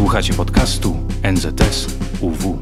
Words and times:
Słuchacie 0.00 0.34
podcastu 0.34 0.96
NZS 1.32 1.86
UW. 2.20 2.58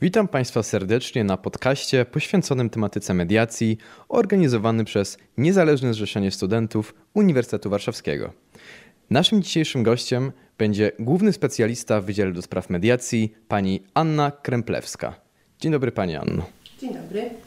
Witam 0.00 0.28
Państwa 0.28 0.62
serdecznie 0.62 1.24
na 1.24 1.36
podcaście 1.36 2.04
poświęconym 2.04 2.70
tematyce 2.70 3.14
mediacji, 3.14 3.78
organizowany 4.08 4.84
przez 4.84 5.18
Niezależne 5.38 5.94
Zrzeszenie 5.94 6.30
Studentów 6.30 6.94
Uniwersytetu 7.14 7.70
Warszawskiego. 7.70 8.32
Naszym 9.10 9.42
dzisiejszym 9.42 9.82
gościem 9.82 10.32
będzie 10.58 10.92
główny 10.98 11.32
specjalista 11.32 12.00
w 12.00 12.04
Wydziale 12.04 12.32
do 12.32 12.42
Spraw 12.42 12.70
Mediacji, 12.70 13.34
pani 13.48 13.82
Anna 13.94 14.30
Kremplewska. 14.30 15.20
Dzień 15.60 15.72
dobry 15.72 15.92
Pani 15.92 16.16
Anno. 16.16 16.46
Dzień 16.80 16.94
dobry. 16.94 17.45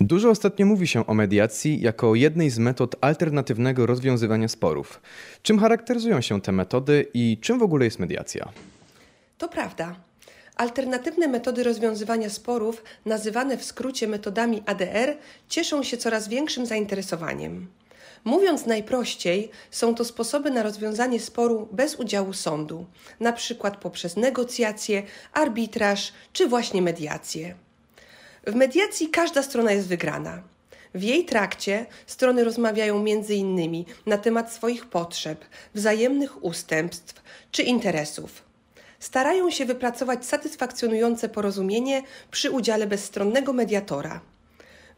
Dużo 0.00 0.30
ostatnio 0.30 0.66
mówi 0.66 0.86
się 0.86 1.06
o 1.06 1.14
mediacji 1.14 1.80
jako 1.80 2.14
jednej 2.14 2.50
z 2.50 2.58
metod 2.58 2.96
alternatywnego 3.00 3.86
rozwiązywania 3.86 4.48
sporów. 4.48 5.00
Czym 5.42 5.58
charakteryzują 5.58 6.20
się 6.20 6.40
te 6.40 6.52
metody 6.52 7.06
i 7.14 7.38
czym 7.40 7.58
w 7.58 7.62
ogóle 7.62 7.84
jest 7.84 7.98
mediacja? 7.98 8.48
To 9.38 9.48
prawda. 9.48 9.96
Alternatywne 10.56 11.28
metody 11.28 11.62
rozwiązywania 11.62 12.30
sporów, 12.30 12.82
nazywane 13.06 13.56
w 13.56 13.64
skrócie 13.64 14.08
metodami 14.08 14.62
ADR, 14.66 15.16
cieszą 15.48 15.82
się 15.82 15.96
coraz 15.96 16.28
większym 16.28 16.66
zainteresowaniem. 16.66 17.66
Mówiąc 18.24 18.66
najprościej, 18.66 19.50
są 19.70 19.94
to 19.94 20.04
sposoby 20.04 20.50
na 20.50 20.62
rozwiązanie 20.62 21.20
sporu 21.20 21.68
bez 21.72 21.94
udziału 21.94 22.32
sądu, 22.32 22.86
na 23.20 23.32
przykład 23.32 23.76
poprzez 23.76 24.16
negocjacje, 24.16 25.02
arbitraż 25.32 26.12
czy 26.32 26.48
właśnie 26.48 26.82
mediację. 26.82 27.54
W 28.46 28.54
mediacji 28.54 29.08
każda 29.08 29.42
strona 29.42 29.72
jest 29.72 29.88
wygrana. 29.88 30.42
W 30.94 31.02
jej 31.02 31.24
trakcie 31.24 31.86
strony 32.06 32.44
rozmawiają 32.44 33.04
innymi 33.28 33.86
na 34.06 34.18
temat 34.18 34.52
swoich 34.52 34.86
potrzeb, 34.86 35.44
wzajemnych 35.74 36.44
ustępstw 36.44 37.22
czy 37.50 37.62
interesów. 37.62 38.42
Starają 38.98 39.50
się 39.50 39.64
wypracować 39.64 40.26
satysfakcjonujące 40.26 41.28
porozumienie 41.28 42.02
przy 42.30 42.50
udziale 42.50 42.86
bezstronnego 42.86 43.52
mediatora. 43.52 44.20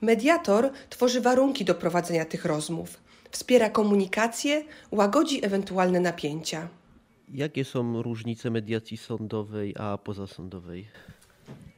Mediator 0.00 0.70
tworzy 0.90 1.20
warunki 1.20 1.64
do 1.64 1.74
prowadzenia 1.74 2.24
tych 2.24 2.44
rozmów, 2.44 3.00
wspiera 3.30 3.70
komunikację, 3.70 4.64
łagodzi 4.90 5.46
ewentualne 5.46 6.00
napięcia. 6.00 6.68
Jakie 7.28 7.64
są 7.64 8.02
różnice 8.02 8.50
mediacji 8.50 8.96
sądowej 8.96 9.74
a 9.78 9.98
pozasądowej? 9.98 10.86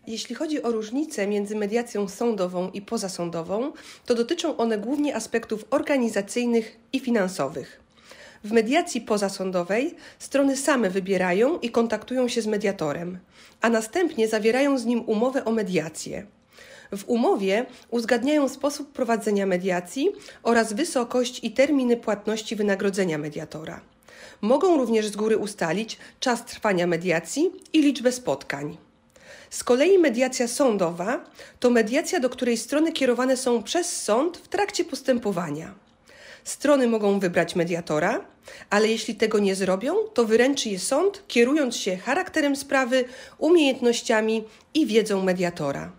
Jeśli 0.07 0.35
chodzi 0.35 0.63
o 0.63 0.73
różnice 0.73 1.27
między 1.27 1.57
mediacją 1.57 2.09
sądową 2.09 2.71
i 2.71 2.83
pozasądową, 2.83 3.73
to 4.07 4.15
dotyczą 4.15 4.57
one 4.57 4.79
głównie 4.79 5.17
aspektów 5.17 5.65
organizacyjnych 5.71 6.77
i 6.93 7.01
finansowych. 7.01 7.81
W 8.45 8.53
mediacji 8.53 9.01
pozasądowej 9.01 9.95
strony 10.19 10.57
same 10.57 10.91
wybierają 10.91 11.59
i 11.59 11.71
kontaktują 11.71 12.29
się 12.29 12.43
z 12.43 12.47
mediatorem, 12.47 13.19
a 13.61 13.71
następnie 13.71 14.29
zawierają 14.29 14.79
z 14.79 14.85
nim 14.85 15.05
umowę 15.07 15.45
o 15.45 15.53
mediację. 15.53 16.27
W 16.97 17.05
umowie 17.07 17.67
uzgadniają 17.91 18.49
sposób 18.49 18.93
prowadzenia 18.93 19.47
mediacji 19.47 20.13
oraz 20.43 20.73
wysokość 20.73 21.45
i 21.45 21.51
terminy 21.51 21.97
płatności 21.97 22.57
wynagrodzenia 22.57 23.19
mediatora. 23.19 23.81
Mogą 24.41 24.77
również 24.77 25.07
z 25.07 25.17
góry 25.17 25.37
ustalić 25.37 25.99
czas 26.21 26.45
trwania 26.45 26.87
mediacji 26.87 27.51
i 27.73 27.83
liczbę 27.83 28.13
spotkań. 28.13 28.77
Z 29.55 29.65
kolei 29.65 29.99
mediacja 29.99 30.49
sądowa 30.49 31.25
to 31.61 31.71
mediacja, 31.71 32.21
do 32.21 32.31
której 32.31 32.57
strony 32.57 32.93
kierowane 32.93 33.37
są 33.37 33.63
przez 33.63 34.03
sąd 34.03 34.37
w 34.37 34.49
trakcie 34.49 34.85
postępowania. 34.85 35.75
Strony 36.45 36.87
mogą 36.87 37.19
wybrać 37.19 37.57
mediatora, 37.57 38.25
ale 38.71 38.89
jeśli 38.89 39.15
tego 39.15 39.39
nie 39.39 39.55
zrobią, 39.55 39.95
to 40.15 40.25
wyręczy 40.25 40.69
je 40.69 40.79
sąd, 40.79 41.23
kierując 41.29 41.77
się 41.77 41.97
charakterem 41.97 42.57
sprawy, 42.57 43.05
umiejętnościami 43.39 44.45
i 44.75 44.87
wiedzą 44.87 45.23
mediatora. 45.23 45.93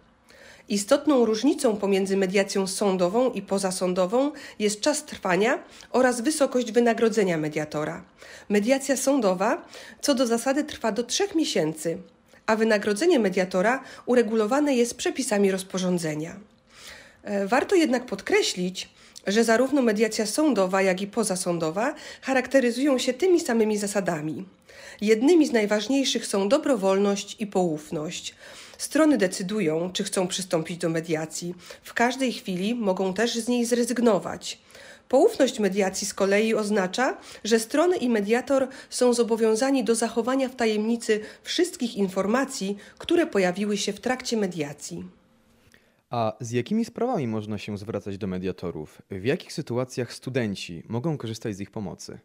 Istotną 0.70 1.26
różnicą 1.26 1.78
pomiędzy 1.78 2.18
mediacją 2.18 2.68
sądową 2.68 3.32
i 3.32 3.42
pozasądową 3.42 4.32
jest 4.60 4.82
czas 4.82 5.06
trwania 5.06 5.64
oraz 5.92 6.22
wysokość 6.22 6.72
wynagrodzenia 6.72 7.38
mediatora. 7.38 8.04
Mediacja 8.50 8.98
sądowa 8.98 9.66
co 10.02 10.16
do 10.16 10.28
zasady 10.28 10.64
trwa 10.64 10.92
do 10.92 11.04
trzech 11.04 11.36
miesięcy, 11.36 11.98
a 12.46 12.56
wynagrodzenie 12.56 13.20
mediatora 13.20 13.84
uregulowane 14.06 14.76
jest 14.76 14.98
przepisami 14.98 15.52
rozporządzenia. 15.52 16.36
E, 17.24 17.48
warto 17.48 17.76
jednak 17.76 18.06
podkreślić, 18.06 18.90
że 19.28 19.44
zarówno 19.44 19.82
mediacja 19.82 20.26
sądowa, 20.26 20.82
jak 20.82 21.02
i 21.02 21.08
pozasądowa 21.08 21.96
charakteryzują 22.22 22.98
się 22.98 23.14
tymi 23.14 23.40
samymi 23.40 23.78
zasadami. 23.78 24.46
Jednymi 25.02 25.48
z 25.48 25.52
najważniejszych 25.52 26.28
są 26.28 26.50
dobrowolność 26.50 27.36
i 27.40 27.48
poufność. 27.48 28.36
Strony 28.78 29.18
decydują, 29.18 29.92
czy 29.94 30.04
chcą 30.04 30.28
przystąpić 30.28 30.78
do 30.78 30.90
mediacji. 30.90 31.56
W 31.84 31.94
każdej 31.94 32.34
chwili 32.34 32.76
mogą 32.76 33.14
też 33.14 33.36
z 33.36 33.48
niej 33.48 33.66
zrezygnować. 33.66 34.58
Poufność 35.10 35.60
mediacji 35.60 36.08
z 36.08 36.14
kolei 36.14 36.54
oznacza, 36.54 37.18
że 37.44 37.60
strony 37.60 37.98
i 37.98 38.10
mediator 38.10 38.68
są 38.90 39.14
zobowiązani 39.14 39.84
do 39.84 39.96
zachowania 39.96 40.50
w 40.50 40.56
tajemnicy 40.56 41.20
wszystkich 41.44 41.96
informacji, 41.96 42.78
które 42.98 43.28
pojawiły 43.28 43.78
się 43.78 43.94
w 43.94 44.00
trakcie 44.00 44.38
mediacji. 44.38 45.04
A 46.10 46.34
z 46.40 46.52
jakimi 46.52 46.86
sprawami 46.86 47.28
można 47.28 47.58
się 47.58 47.78
zwracać 47.78 48.18
do 48.18 48.28
mediatorów? 48.28 49.02
W 49.12 49.26
jakich 49.26 49.54
sytuacjach 49.54 50.14
studenci 50.14 50.84
mogą 50.88 51.18
korzystać 51.18 51.56
z 51.56 51.60
ich 51.60 51.72
pomocy? 51.72 52.20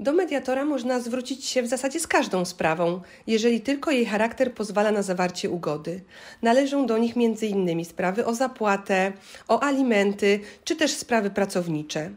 Do 0.00 0.12
mediatora 0.12 0.64
można 0.64 1.00
zwrócić 1.00 1.44
się 1.44 1.62
w 1.62 1.66
zasadzie 1.66 2.00
z 2.00 2.06
każdą 2.06 2.44
sprawą, 2.44 3.00
jeżeli 3.26 3.60
tylko 3.60 3.90
jej 3.90 4.06
charakter 4.06 4.54
pozwala 4.54 4.92
na 4.92 5.02
zawarcie 5.02 5.50
ugody. 5.50 6.00
Należą 6.42 6.86
do 6.86 6.98
nich 6.98 7.14
m.in. 7.16 7.84
sprawy 7.84 8.26
o 8.26 8.34
zapłatę, 8.34 9.12
o 9.48 9.62
alimenty 9.62 10.40
czy 10.64 10.76
też 10.76 10.90
sprawy 10.90 11.30
pracownicze. 11.30 12.10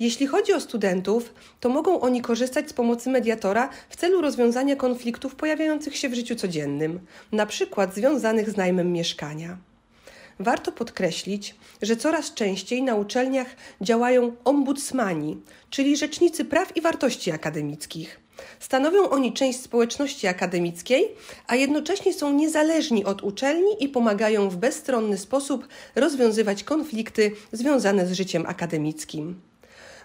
Jeśli 0.00 0.26
chodzi 0.26 0.52
o 0.52 0.60
studentów, 0.60 1.34
to 1.60 1.68
mogą 1.68 2.00
oni 2.00 2.22
korzystać 2.22 2.70
z 2.70 2.72
pomocy 2.72 3.10
mediatora 3.10 3.68
w 3.88 3.96
celu 3.96 4.20
rozwiązania 4.20 4.76
konfliktów 4.76 5.34
pojawiających 5.34 5.96
się 5.96 6.08
w 6.08 6.14
życiu 6.14 6.34
codziennym, 6.34 7.00
na 7.32 7.46
przykład 7.46 7.94
związanych 7.94 8.50
z 8.50 8.56
najmem 8.56 8.92
mieszkania. 8.92 9.58
Warto 10.38 10.72
podkreślić, 10.72 11.54
że 11.82 11.96
coraz 11.96 12.34
częściej 12.34 12.82
na 12.82 12.94
uczelniach 12.94 13.56
działają 13.80 14.32
ombudsmani, 14.44 15.36
czyli 15.70 15.96
rzecznicy 15.96 16.44
praw 16.44 16.76
i 16.76 16.80
wartości 16.80 17.32
akademickich. 17.32 18.20
Stanowią 18.60 19.08
oni 19.10 19.32
część 19.32 19.60
społeczności 19.60 20.26
akademickiej, 20.26 21.08
a 21.46 21.56
jednocześnie 21.56 22.14
są 22.14 22.32
niezależni 22.32 23.04
od 23.04 23.22
uczelni 23.22 23.84
i 23.84 23.88
pomagają 23.88 24.50
w 24.50 24.56
bezstronny 24.56 25.18
sposób 25.18 25.68
rozwiązywać 25.94 26.64
konflikty 26.64 27.32
związane 27.52 28.06
z 28.06 28.12
życiem 28.12 28.46
akademickim. 28.46 29.40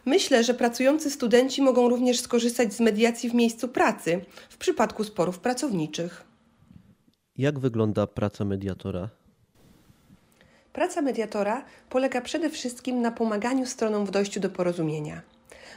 Myślę, 0.06 0.44
że 0.44 0.54
pracujący 0.54 1.12
studenci 1.12 1.62
mogą 1.62 1.90
również 1.90 2.20
skorzystać 2.20 2.74
z 2.74 2.80
mediacji 2.80 3.30
w 3.30 3.34
miejscu 3.34 3.68
pracy 3.68 4.26
w 4.50 4.58
przypadku 4.58 5.04
sporów 5.04 5.40
pracowniczych. 5.40 6.24
Jak 7.38 7.60
wygląda 7.60 8.08
praca 8.08 8.46
mediatora? 8.46 9.10
Praca 10.80 11.02
mediatora 11.02 11.66
polega 11.90 12.22
przede 12.22 12.50
wszystkim 12.50 13.02
na 13.02 13.12
pomaganiu 13.12 13.66
stronom 13.66 14.06
w 14.06 14.12
dojściu 14.12 14.40
do 14.40 14.50
porozumienia. 14.50 15.22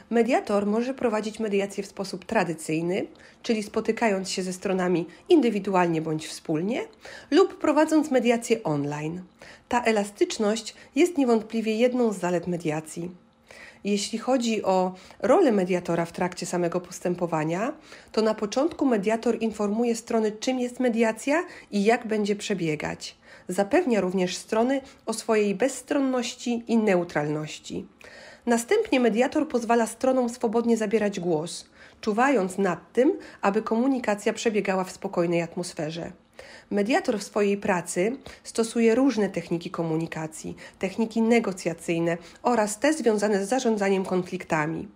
Mediator 0.09 0.65
może 0.65 0.93
prowadzić 0.93 1.39
mediację 1.39 1.83
w 1.83 1.87
sposób 1.87 2.25
tradycyjny, 2.25 3.07
czyli 3.41 3.63
spotykając 3.63 4.29
się 4.29 4.43
ze 4.43 4.53
stronami 4.53 5.05
indywidualnie 5.29 6.01
bądź 6.01 6.27
wspólnie, 6.27 6.81
lub 7.31 7.59
prowadząc 7.59 8.11
mediację 8.11 8.63
online. 8.63 9.21
Ta 9.69 9.83
elastyczność 9.83 10.75
jest 10.95 11.17
niewątpliwie 11.17 11.75
jedną 11.75 12.13
z 12.13 12.19
zalet 12.19 12.47
mediacji. 12.47 13.11
Jeśli 13.83 14.19
chodzi 14.19 14.63
o 14.63 14.93
rolę 15.19 15.51
mediatora 15.51 16.05
w 16.05 16.11
trakcie 16.11 16.45
samego 16.45 16.81
postępowania, 16.81 17.73
to 18.11 18.21
na 18.21 18.33
początku 18.33 18.85
mediator 18.85 19.37
informuje 19.41 19.95
strony, 19.95 20.31
czym 20.31 20.59
jest 20.59 20.79
mediacja 20.79 21.43
i 21.71 21.83
jak 21.83 22.07
będzie 22.07 22.35
przebiegać. 22.35 23.15
Zapewnia 23.47 24.01
również 24.01 24.37
strony 24.37 24.81
o 25.05 25.13
swojej 25.13 25.55
bezstronności 25.55 26.63
i 26.67 26.77
neutralności. 26.77 27.87
Następnie 28.45 28.99
mediator 28.99 29.47
pozwala 29.47 29.87
stronom 29.87 30.29
swobodnie 30.29 30.77
zabierać 30.77 31.19
głos, 31.19 31.65
czuwając 32.01 32.57
nad 32.57 32.93
tym, 32.93 33.17
aby 33.41 33.61
komunikacja 33.61 34.33
przebiegała 34.33 34.83
w 34.83 34.91
spokojnej 34.91 35.41
atmosferze. 35.41 36.11
Mediator 36.71 37.19
w 37.19 37.23
swojej 37.23 37.57
pracy 37.57 38.17
stosuje 38.43 38.95
różne 38.95 39.29
techniki 39.29 39.71
komunikacji, 39.71 40.55
techniki 40.79 41.21
negocjacyjne 41.21 42.17
oraz 42.43 42.79
te 42.79 42.93
związane 42.93 43.45
z 43.45 43.49
zarządzaniem 43.49 44.05
konfliktami. 44.05 44.87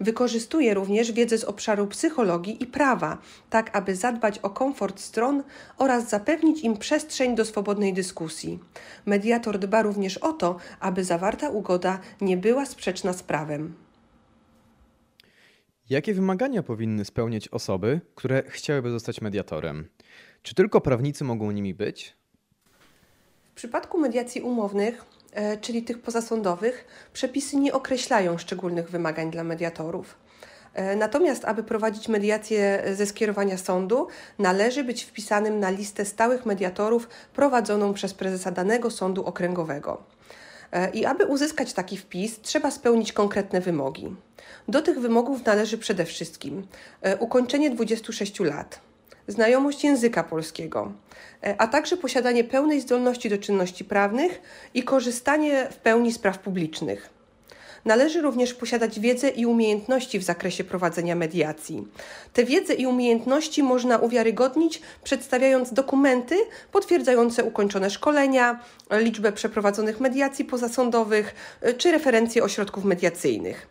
Wykorzystuje 0.00 0.74
również 0.74 1.12
wiedzę 1.12 1.38
z 1.38 1.44
obszaru 1.44 1.86
psychologii 1.86 2.62
i 2.62 2.66
prawa, 2.66 3.18
tak 3.50 3.76
aby 3.76 3.96
zadbać 3.96 4.38
o 4.38 4.50
komfort 4.50 5.00
stron 5.00 5.42
oraz 5.78 6.08
zapewnić 6.08 6.60
im 6.60 6.76
przestrzeń 6.76 7.34
do 7.34 7.44
swobodnej 7.44 7.92
dyskusji. 7.92 8.58
Mediator 9.06 9.58
dba 9.58 9.82
również 9.82 10.18
o 10.18 10.32
to, 10.32 10.56
aby 10.80 11.04
zawarta 11.04 11.48
ugoda 11.48 11.98
nie 12.20 12.36
była 12.36 12.66
sprzeczna 12.66 13.12
z 13.12 13.22
prawem. 13.22 13.74
Jakie 15.90 16.14
wymagania 16.14 16.62
powinny 16.62 17.04
spełniać 17.04 17.48
osoby, 17.48 18.00
które 18.14 18.42
chciałyby 18.48 18.90
zostać 18.90 19.20
mediatorem? 19.20 19.88
Czy 20.46 20.54
tylko 20.54 20.80
prawnicy 20.80 21.24
mogą 21.24 21.50
nimi 21.50 21.74
być? 21.74 22.14
W 23.52 23.54
przypadku 23.54 23.98
mediacji 23.98 24.40
umownych, 24.40 25.04
e, 25.32 25.56
czyli 25.56 25.82
tych 25.82 25.98
pozasądowych, 25.98 26.84
przepisy 27.12 27.56
nie 27.56 27.72
określają 27.72 28.38
szczególnych 28.38 28.90
wymagań 28.90 29.30
dla 29.30 29.44
mediatorów. 29.44 30.16
E, 30.74 30.96
natomiast, 30.96 31.44
aby 31.44 31.62
prowadzić 31.62 32.08
mediację 32.08 32.82
ze 32.94 33.06
skierowania 33.06 33.58
sądu, 33.58 34.08
należy 34.38 34.84
być 34.84 35.04
wpisanym 35.04 35.60
na 35.60 35.70
listę 35.70 36.04
stałych 36.04 36.46
mediatorów 36.46 37.08
prowadzoną 37.34 37.94
przez 37.94 38.14
prezesa 38.14 38.50
danego 38.50 38.90
sądu 38.90 39.24
okręgowego. 39.24 40.02
E, 40.72 40.90
I 40.90 41.04
aby 41.04 41.26
uzyskać 41.26 41.72
taki 41.72 41.96
wpis, 41.96 42.40
trzeba 42.40 42.70
spełnić 42.70 43.12
konkretne 43.12 43.60
wymogi. 43.60 44.16
Do 44.68 44.82
tych 44.82 45.00
wymogów 45.00 45.44
należy 45.44 45.78
przede 45.78 46.04
wszystkim 46.04 46.66
e, 47.02 47.16
ukończenie 47.16 47.70
26 47.70 48.40
lat, 48.40 48.80
znajomość 49.28 49.84
języka 49.84 50.24
polskiego, 50.24 50.92
a 51.58 51.66
także 51.66 51.96
posiadanie 51.96 52.44
pełnej 52.44 52.80
zdolności 52.80 53.30
do 53.30 53.38
czynności 53.38 53.84
prawnych 53.84 54.40
i 54.74 54.82
korzystanie 54.82 55.68
w 55.70 55.76
pełni 55.76 56.12
z 56.12 56.18
praw 56.18 56.38
publicznych. 56.38 57.16
Należy 57.84 58.20
również 58.20 58.54
posiadać 58.54 59.00
wiedzę 59.00 59.28
i 59.28 59.46
umiejętności 59.46 60.18
w 60.18 60.22
zakresie 60.22 60.64
prowadzenia 60.64 61.14
mediacji. 61.14 61.88
Te 62.32 62.44
wiedzę 62.44 62.74
i 62.74 62.86
umiejętności 62.86 63.62
można 63.62 63.98
uwiarygodnić, 63.98 64.82
przedstawiając 65.04 65.72
dokumenty 65.72 66.36
potwierdzające 66.72 67.44
ukończone 67.44 67.90
szkolenia, 67.90 68.60
liczbę 68.90 69.32
przeprowadzonych 69.32 70.00
mediacji 70.00 70.44
pozasądowych 70.44 71.34
czy 71.78 71.92
referencje 71.92 72.42
ośrodków 72.42 72.84
mediacyjnych. 72.84 73.66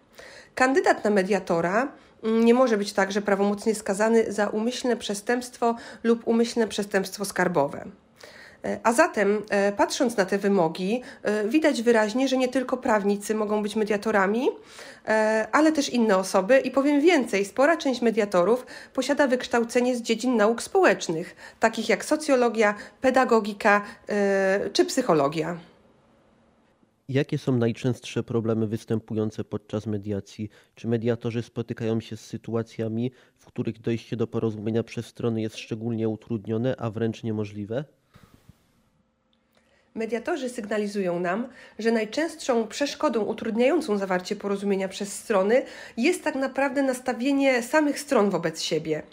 Kandydat 0.55 1.03
na 1.03 1.09
mediatora 1.09 1.91
nie 2.25 2.53
może 2.53 2.77
być 2.77 2.93
także 2.93 3.21
prawomocnie 3.21 3.75
skazany 3.75 4.31
za 4.33 4.47
umyślne 4.47 4.97
przestępstwo 4.97 5.75
lub 6.03 6.27
umyślne 6.27 6.67
przestępstwo 6.67 7.25
skarbowe. 7.25 7.85
E, 8.65 8.79
a 8.83 8.93
zatem, 8.93 9.41
e, 9.49 9.71
patrząc 9.71 10.17
na 10.17 10.25
te 10.25 10.37
wymogi, 10.37 11.01
e, 11.23 11.47
widać 11.47 11.81
wyraźnie, 11.81 12.27
że 12.27 12.37
nie 12.37 12.47
tylko 12.47 12.77
prawnicy 12.77 13.35
mogą 13.35 13.63
być 13.63 13.75
mediatorami, 13.75 14.49
ale 15.51 15.71
też 15.71 15.89
inne 15.89 16.17
osoby. 16.17 16.59
I 16.59 16.71
powiem 16.71 17.01
więcej, 17.01 17.45
spora 17.45 17.77
część 17.77 18.01
mediatorów 18.01 18.65
posiada 18.93 19.27
wykształcenie 19.27 19.95
z 19.95 20.01
dziedzin 20.01 20.37
nauk 20.37 20.61
społecznych, 20.61 21.35
takich 21.59 21.89
jak 21.89 22.05
socjologia, 22.05 22.75
pedagogika 23.01 23.81
czy 24.73 24.85
psychologia. 24.85 25.57
Jakie 27.09 27.37
są 27.37 27.57
najczęstsze 27.57 28.23
problemy 28.23 28.67
występujące 28.67 29.43
podczas 29.43 29.85
mediacji? 29.87 30.49
Czy 30.75 30.87
mediatorzy 30.87 31.41
spotykają 31.43 32.01
się 32.01 32.17
z 32.17 32.21
sytuacjami, 32.21 33.11
w 33.37 33.45
których 33.45 33.81
dojście 33.81 34.17
do 34.17 34.27
porozumienia 34.27 34.83
przez 34.83 35.05
strony 35.05 35.41
jest 35.41 35.57
szczególnie 35.57 36.09
utrudnione, 36.09 36.75
a 36.77 36.89
wręcz 36.89 37.23
niemożliwe? 37.23 37.85
Mediatorzy 39.95 40.49
sygnalizują 40.49 41.19
nam, 41.19 41.47
że 41.79 41.91
najczęstszą 41.91 42.67
przeszkodą 42.67 43.21
utrudniającą 43.23 43.97
zawarcie 43.97 44.35
porozumienia 44.35 44.87
przez 44.87 45.13
strony 45.13 45.63
jest 45.97 46.23
tak 46.23 46.35
naprawdę 46.35 46.83
nastawienie 46.83 47.63
samych 47.63 47.99
stron 47.99 48.29
wobec 48.29 48.61
siebie. 48.61 49.03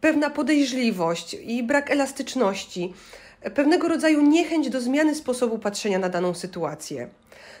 Pewna 0.00 0.30
podejrzliwość 0.30 1.34
i 1.34 1.62
brak 1.62 1.90
elastyczności, 1.90 2.94
pewnego 3.54 3.88
rodzaju 3.88 4.22
niechęć 4.22 4.70
do 4.70 4.80
zmiany 4.80 5.14
sposobu 5.14 5.58
patrzenia 5.58 5.98
na 5.98 6.08
daną 6.08 6.34
sytuację. 6.34 7.08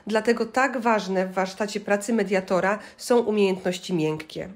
Dlatego 0.06 0.46
tak 0.46 0.78
ważne 0.78 1.26
w 1.26 1.32
warsztacie 1.32 1.80
pracy 1.80 2.12
mediatora 2.12 2.78
są 2.96 3.18
umiejętności 3.18 3.94
miękkie. 3.94 4.48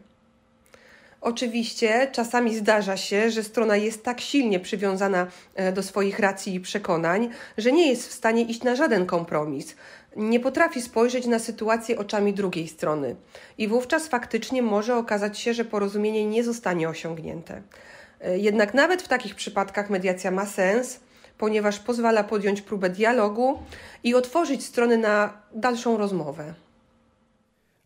Oczywiście 1.25 2.09
czasami 2.13 2.57
zdarza 2.57 2.97
się, 2.97 3.31
że 3.31 3.43
strona 3.43 3.77
jest 3.77 4.05
tak 4.05 4.21
silnie 4.21 4.61
przywiązana 4.61 5.27
e, 5.55 5.73
do 5.73 5.83
swoich 5.83 6.19
racji 6.19 6.55
i 6.55 6.61
przekonań, 6.61 7.31
że 7.59 7.73
nie 7.73 7.89
jest 7.89 8.09
w 8.09 8.13
stanie 8.13 8.43
iść 8.43 8.63
na 8.63 8.77
żaden 8.77 9.07
kompromis. 9.07 9.77
Nie 10.17 10.41
potrafi 10.41 10.83
spojrzeć 10.83 11.27
na 11.27 11.39
sytuację 11.39 11.99
oczami 11.99 12.33
drugiej 12.33 12.69
strony 12.69 13.17
i 13.59 13.69
wówczas 13.69 14.09
faktycznie 14.09 14.63
może 14.63 14.97
okazać 14.97 15.39
się, 15.39 15.55
że 15.55 15.65
porozumienie 15.65 16.27
nie 16.27 16.45
zostanie 16.45 16.89
osiągnięte. 16.89 17.63
E, 18.21 18.39
jednak 18.39 18.75
nawet 18.75 19.03
w 19.03 19.09
takich 19.09 19.35
przypadkach 19.35 19.91
mediacja 19.91 20.31
ma 20.31 20.47
sens, 20.47 21.01
ponieważ 21.39 21.79
pozwala 21.79 22.25
podjąć 22.25 22.63
próbę 22.63 22.91
dialogu 22.91 23.59
i 24.05 24.15
otworzyć 24.15 24.65
strony 24.65 24.99
na 24.99 25.43
dalszą 25.55 25.97
rozmowę. 25.97 26.55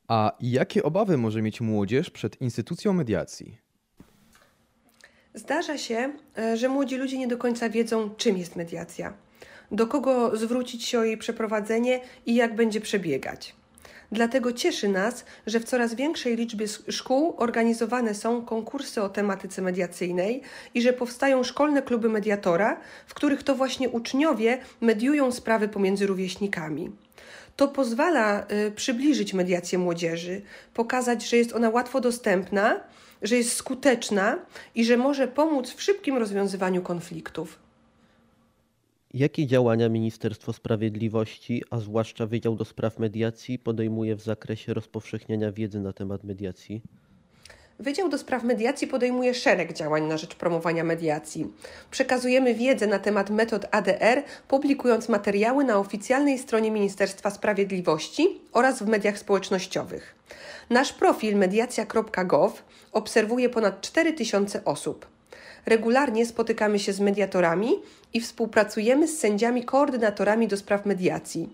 A 0.08 0.32
jakie 0.40 0.82
obawy 0.82 1.16
może 1.16 1.42
mieć 1.42 1.60
młodzież 1.60 2.10
przed 2.10 2.40
instytucją 2.40 2.92
mediacji? 2.92 3.58
Zdarza 5.34 5.78
się, 5.78 6.12
e, 6.38 6.56
że 6.56 6.68
młodzi 6.68 6.96
ludzie 6.96 7.18
nie 7.18 7.28
do 7.28 7.38
końca 7.38 7.70
wiedzą, 7.70 8.10
czym 8.16 8.38
jest 8.38 8.56
mediacja, 8.56 9.12
do 9.72 9.86
kogo 9.86 10.36
zwrócić 10.36 10.84
się 10.84 10.98
o 10.98 11.04
jej 11.04 11.18
przeprowadzenie 11.18 12.00
i 12.26 12.34
jak 12.34 12.56
będzie 12.56 12.80
przebiegać. 12.80 13.57
Dlatego 14.12 14.52
cieszy 14.52 14.88
nas, 14.88 15.24
że 15.46 15.60
w 15.60 15.64
coraz 15.64 15.94
większej 15.94 16.36
liczbie 16.36 16.66
szkół 16.88 17.34
organizowane 17.36 18.14
są 18.14 18.44
konkursy 18.44 19.02
o 19.02 19.08
tematyce 19.08 19.62
mediacyjnej 19.62 20.42
i 20.74 20.82
że 20.82 20.92
powstają 20.92 21.44
szkolne 21.44 21.82
kluby 21.82 22.08
mediatora, 22.08 22.80
w 23.06 23.14
których 23.14 23.42
to 23.42 23.54
właśnie 23.54 23.88
uczniowie 23.88 24.58
mediują 24.80 25.32
sprawy 25.32 25.68
pomiędzy 25.68 26.06
rówieśnikami. 26.06 26.90
To 27.56 27.68
pozwala 27.68 28.46
y, 28.66 28.70
przybliżyć 28.70 29.34
mediację 29.34 29.78
młodzieży, 29.78 30.42
pokazać, 30.74 31.28
że 31.28 31.36
jest 31.36 31.52
ona 31.52 31.70
łatwo 31.70 32.00
dostępna, 32.00 32.80
że 33.22 33.36
jest 33.36 33.56
skuteczna 33.56 34.38
i 34.74 34.84
że 34.84 34.96
może 34.96 35.28
pomóc 35.28 35.74
w 35.74 35.82
szybkim 35.82 36.16
rozwiązywaniu 36.16 36.82
konfliktów. 36.82 37.67
Jakie 39.18 39.46
działania 39.46 39.88
Ministerstwo 39.88 40.52
Sprawiedliwości, 40.52 41.62
a 41.70 41.78
zwłaszcza 41.78 42.26
Wydział 42.26 42.56
do 42.56 42.64
Spraw 42.64 42.98
Mediacji, 42.98 43.58
podejmuje 43.58 44.16
w 44.16 44.22
zakresie 44.22 44.74
rozpowszechniania 44.74 45.52
wiedzy 45.52 45.80
na 45.80 45.92
temat 45.92 46.24
mediacji? 46.24 46.82
Wydział 47.78 48.08
do 48.08 48.18
Spraw 48.18 48.42
Mediacji 48.44 48.86
podejmuje 48.86 49.34
szereg 49.34 49.72
działań 49.72 50.06
na 50.06 50.16
rzecz 50.16 50.34
promowania 50.34 50.84
mediacji. 50.84 51.52
Przekazujemy 51.90 52.54
wiedzę 52.54 52.86
na 52.86 52.98
temat 52.98 53.30
metod 53.30 53.66
ADR, 53.70 54.22
publikując 54.48 55.08
materiały 55.08 55.64
na 55.64 55.78
oficjalnej 55.78 56.38
stronie 56.38 56.70
Ministerstwa 56.70 57.30
Sprawiedliwości 57.30 58.28
oraz 58.52 58.82
w 58.82 58.86
mediach 58.86 59.18
społecznościowych. 59.18 60.14
Nasz 60.70 60.92
profil 60.92 61.36
mediacja.gov 61.36 62.52
obserwuje 62.92 63.48
ponad 63.48 63.80
4000 63.80 64.64
osób. 64.64 65.17
Regularnie 65.66 66.26
spotykamy 66.26 66.78
się 66.78 66.92
z 66.92 67.00
mediatorami 67.00 67.70
i 68.14 68.20
współpracujemy 68.20 69.08
z 69.08 69.18
sędziami 69.18 69.64
koordynatorami 69.64 70.48
do 70.48 70.56
spraw 70.56 70.86
mediacji. 70.86 71.48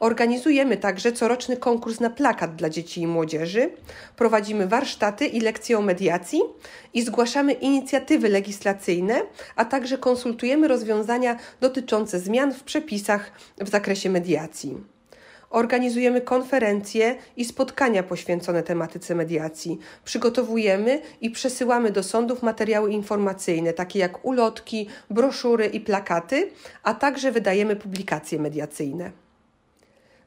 Organizujemy 0.00 0.76
także 0.76 1.12
coroczny 1.12 1.56
konkurs 1.56 2.00
na 2.00 2.10
plakat 2.10 2.56
dla 2.56 2.70
dzieci 2.70 3.00
i 3.00 3.06
młodzieży, 3.06 3.70
prowadzimy 4.16 4.66
warsztaty 4.66 5.26
i 5.26 5.40
lekcje 5.40 5.78
o 5.78 5.82
mediacji 5.82 6.40
i 6.94 7.02
zgłaszamy 7.02 7.52
inicjatywy 7.52 8.28
legislacyjne, 8.28 9.22
a 9.56 9.64
także 9.64 9.98
konsultujemy 9.98 10.68
rozwiązania 10.68 11.36
dotyczące 11.60 12.20
zmian 12.20 12.54
w 12.54 12.62
przepisach 12.62 13.32
w 13.60 13.68
zakresie 13.68 14.10
mediacji. 14.10 14.97
Organizujemy 15.50 16.20
konferencje 16.20 17.16
i 17.36 17.44
spotkania 17.44 18.02
poświęcone 18.02 18.62
tematyce 18.62 19.14
mediacji. 19.14 19.78
Przygotowujemy 20.04 21.00
i 21.20 21.30
przesyłamy 21.30 21.90
do 21.90 22.02
sądów 22.02 22.42
materiały 22.42 22.90
informacyjne, 22.90 23.72
takie 23.72 23.98
jak 23.98 24.24
ulotki, 24.24 24.88
broszury 25.10 25.66
i 25.66 25.80
plakaty, 25.80 26.50
a 26.82 26.94
także 26.94 27.32
wydajemy 27.32 27.76
publikacje 27.76 28.38
mediacyjne. 28.38 29.10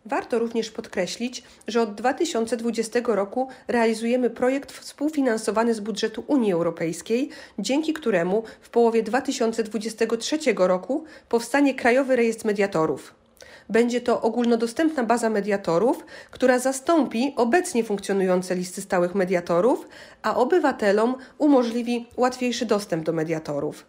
Warto 0.06 0.40
również 0.40 0.72
podkreślić, 0.72 1.44
że 1.68 1.82
od 1.82 1.96
2020 1.96 3.00
roku 3.06 3.48
realizujemy 3.68 4.30
projekt 4.30 4.72
współfinansowany 4.72 5.74
z 5.74 5.80
budżetu 5.80 6.24
Unii 6.28 6.54
Europejskiej, 6.54 7.30
dzięki 7.60 7.94
któremu 7.94 8.44
w 8.62 8.70
połowie 8.70 9.04
2023 9.04 10.38
roku 10.56 11.04
powstanie 11.30 11.75
Krajowy 11.75 12.16
Rejestr 12.16 12.46
Mediatorów. 12.46 13.21
Będzie 13.70 14.01
to 14.01 14.22
ogólnodostępna 14.22 15.03
baza 15.03 15.30
mediatorów, 15.30 16.06
która 16.32 16.60
zastąpi 16.60 17.34
obecnie 17.36 17.84
funkcjonujące 17.84 18.56
listy 18.56 18.82
stałych 18.82 19.15
mediatorów, 19.15 19.88
a 20.22 20.36
obywatelom 20.36 21.15
umożliwi 21.38 22.08
łatwiejszy 22.18 22.65
dostęp 22.65 23.03
do 23.03 23.13
mediatorów. 23.13 23.86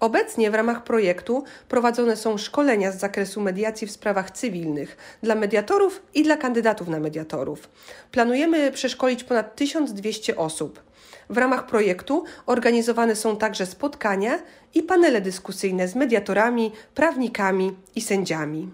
Obecnie 0.00 0.50
w 0.50 0.54
ramach 0.54 0.84
projektu 0.84 1.44
prowadzone 1.68 2.16
są 2.16 2.38
szkolenia 2.38 2.92
z 2.92 2.98
zakresu 2.98 3.40
mediacji 3.40 3.86
w 3.86 3.90
sprawach 3.90 4.30
cywilnych 4.30 4.96
dla 5.22 5.34
mediatorów 5.34 6.02
i 6.14 6.22
dla 6.22 6.36
kandydatów 6.36 6.88
na 6.88 7.00
mediatorów. 7.00 7.68
Planujemy 8.12 8.72
przeszkolić 8.72 9.24
ponad 9.24 9.56
1200 9.56 10.36
osób. 10.36 10.82
W 11.30 11.38
ramach 11.38 11.66
projektu 11.66 12.24
organizowane 12.46 13.16
są 13.16 13.36
także 13.36 13.66
spotkania 13.66 14.38
i 14.74 14.82
panele 14.82 15.20
dyskusyjne 15.20 15.88
z 15.88 15.94
mediatorami, 15.94 16.72
prawnikami 16.94 17.76
i 17.94 18.00
sędziami. 18.00 18.68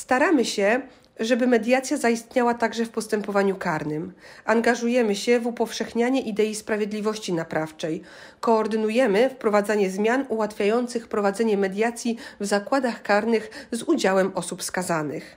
Staramy 0.00 0.44
się, 0.44 0.80
żeby 1.20 1.46
mediacja 1.46 1.96
zaistniała 1.96 2.54
także 2.54 2.84
w 2.84 2.90
postępowaniu 2.90 3.56
karnym. 3.56 4.12
Angażujemy 4.44 5.16
się 5.16 5.40
w 5.40 5.46
upowszechnianie 5.46 6.20
idei 6.20 6.54
sprawiedliwości 6.54 7.32
naprawczej. 7.32 8.02
Koordynujemy 8.40 9.30
wprowadzanie 9.30 9.90
zmian 9.90 10.26
ułatwiających 10.28 11.08
prowadzenie 11.08 11.58
mediacji 11.58 12.16
w 12.40 12.46
zakładach 12.46 13.02
karnych 13.02 13.68
z 13.72 13.82
udziałem 13.82 14.32
osób 14.34 14.62
skazanych. 14.62 15.36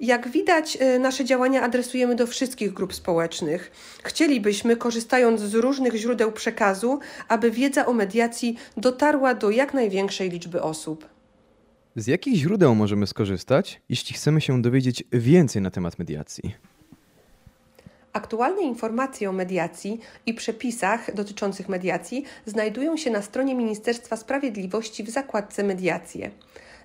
Jak 0.00 0.28
widać, 0.28 0.78
y, 0.80 0.98
nasze 0.98 1.24
działania 1.24 1.62
adresujemy 1.62 2.14
do 2.14 2.26
wszystkich 2.26 2.72
grup 2.72 2.94
społecznych. 2.94 3.70
Chcielibyśmy, 4.04 4.76
korzystając 4.76 5.40
z 5.40 5.54
różnych 5.54 5.94
źródeł 5.94 6.32
przekazu, 6.32 6.98
aby 7.28 7.50
wiedza 7.50 7.86
o 7.86 7.92
mediacji 7.92 8.56
dotarła 8.76 9.34
do 9.34 9.50
jak 9.50 9.74
największej 9.74 10.30
liczby 10.30 10.62
osób. 10.62 11.13
Z 11.96 12.06
jakich 12.06 12.34
źródeł 12.34 12.74
możemy 12.74 13.06
skorzystać, 13.06 13.80
jeśli 13.88 14.14
chcemy 14.14 14.40
się 14.40 14.62
dowiedzieć 14.62 15.04
więcej 15.12 15.62
na 15.62 15.70
temat 15.70 15.98
mediacji? 15.98 16.54
Aktualne 18.12 18.62
informacje 18.62 19.30
o 19.30 19.32
mediacji 19.32 20.00
i 20.26 20.34
przepisach 20.34 21.14
dotyczących 21.14 21.68
mediacji 21.68 22.24
znajdują 22.46 22.96
się 22.96 23.10
na 23.10 23.22
stronie 23.22 23.54
Ministerstwa 23.54 24.16
Sprawiedliwości 24.16 25.04
w 25.04 25.10
zakładce 25.10 25.64
Mediacje. 25.64 26.30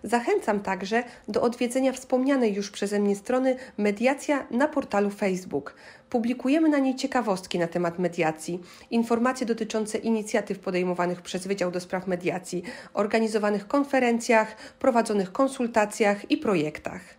Zachęcam 0.03 0.59
także 0.59 1.03
do 1.27 1.41
odwiedzenia 1.41 1.91
wspomnianej 1.91 2.53
już 2.53 2.71
przeze 2.71 2.99
mnie 2.99 3.15
strony 3.15 3.55
Mediacja 3.77 4.47
na 4.51 4.67
portalu 4.67 5.09
Facebook. 5.09 5.75
Publikujemy 6.09 6.69
na 6.69 6.79
niej 6.79 6.95
ciekawostki 6.95 7.59
na 7.59 7.67
temat 7.67 7.99
mediacji, 7.99 8.59
informacje 8.91 9.45
dotyczące 9.45 9.97
inicjatyw 9.97 10.59
podejmowanych 10.59 11.21
przez 11.21 11.47
Wydział 11.47 11.71
do 11.71 11.79
Spraw 11.79 12.07
Mediacji, 12.07 12.63
organizowanych 12.93 13.67
konferencjach, 13.67 14.55
prowadzonych 14.79 15.31
konsultacjach 15.31 16.31
i 16.31 16.37
projektach. 16.37 17.18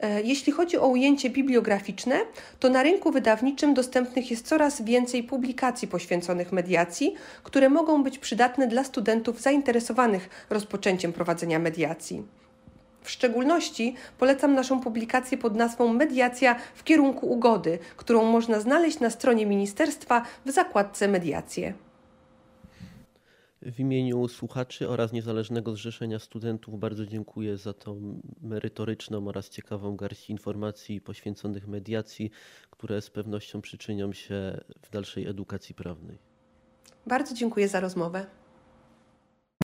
E, 0.00 0.22
jeśli 0.22 0.52
chodzi 0.52 0.78
o 0.78 0.88
ujęcie 0.88 1.30
bibliograficzne, 1.30 2.20
to 2.60 2.68
na 2.68 2.82
rynku 2.82 3.12
wydawniczym 3.12 3.74
dostępnych 3.74 4.30
jest 4.30 4.46
coraz 4.46 4.82
więcej 4.82 5.22
publikacji 5.22 5.88
poświęconych 5.88 6.52
mediacji, 6.52 7.14
które 7.42 7.68
mogą 7.68 8.02
być 8.02 8.18
przydatne 8.18 8.66
dla 8.66 8.84
studentów 8.84 9.40
zainteresowanych 9.40 10.46
rozpoczęciem 10.50 11.12
prowadzenia 11.12 11.58
mediacji. 11.58 12.22
W 13.02 13.10
szczególności 13.10 13.94
polecam 14.18 14.54
naszą 14.54 14.80
publikację 14.80 15.38
pod 15.38 15.56
nazwą 15.56 15.92
Mediacja 15.92 16.56
w 16.74 16.84
kierunku 16.84 17.26
ugody, 17.26 17.78
którą 17.96 18.24
można 18.24 18.60
znaleźć 18.60 19.00
na 19.00 19.10
stronie 19.10 19.46
ministerstwa 19.46 20.22
w 20.44 20.50
zakładce 20.50 21.08
Mediacje. 21.08 21.85
W 23.62 23.80
imieniu 23.80 24.28
słuchaczy 24.28 24.88
oraz 24.88 25.12
Niezależnego 25.12 25.72
Zrzeszenia 25.72 26.18
Studentów 26.18 26.78
bardzo 26.80 27.06
dziękuję 27.06 27.56
za 27.56 27.72
tą 27.72 28.20
merytoryczną 28.42 29.28
oraz 29.28 29.50
ciekawą 29.50 29.96
garść 29.96 30.30
informacji 30.30 31.00
poświęconych 31.00 31.68
mediacji, 31.68 32.30
które 32.70 33.02
z 33.02 33.10
pewnością 33.10 33.60
przyczynią 33.60 34.12
się 34.12 34.60
w 34.82 34.90
dalszej 34.90 35.26
edukacji 35.26 35.74
prawnej. 35.74 36.18
Bardzo 37.06 37.34
dziękuję 37.34 37.68
za 37.68 37.80
rozmowę. 37.80 38.26